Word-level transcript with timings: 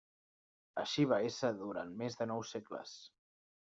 Així 0.85 1.05
va 1.13 1.21
ésser 1.29 1.53
durant 1.61 1.95
més 2.03 2.21
de 2.23 2.31
nou 2.35 2.47
segles. 2.57 3.01